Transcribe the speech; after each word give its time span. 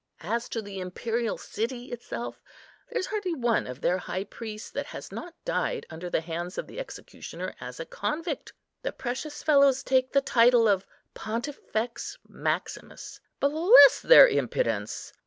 As 0.23 0.49
to 0.49 0.63
the 0.63 0.79
imperial 0.79 1.37
city 1.37 1.91
itself, 1.91 2.41
there's 2.89 3.05
hardly 3.05 3.35
one 3.35 3.67
of 3.67 3.81
their 3.81 3.99
high 3.99 4.23
priests 4.23 4.71
that 4.71 4.87
has 4.87 5.11
not 5.11 5.35
died 5.45 5.85
under 5.91 6.09
the 6.09 6.21
hands 6.21 6.57
of 6.57 6.65
the 6.65 6.79
executioner, 6.79 7.53
as 7.61 7.79
a 7.79 7.85
convict. 7.85 8.51
The 8.81 8.93
precious 8.93 9.43
fellows 9.43 9.83
take 9.83 10.11
the 10.11 10.19
title 10.21 10.67
of 10.67 10.87
Pontifex 11.13 12.17
Maximus; 12.27 13.19
bless 13.39 13.99
their 14.01 14.27
impudence! 14.27 15.13